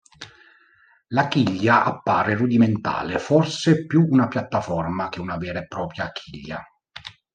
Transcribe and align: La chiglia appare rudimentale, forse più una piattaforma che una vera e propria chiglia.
La 1.09 1.27
chiglia 1.27 1.83
appare 1.83 2.33
rudimentale, 2.33 3.19
forse 3.19 3.85
più 3.85 4.03
una 4.09 4.27
piattaforma 4.27 5.09
che 5.09 5.21
una 5.21 5.37
vera 5.37 5.59
e 5.59 5.67
propria 5.67 6.11
chiglia. 6.11 6.59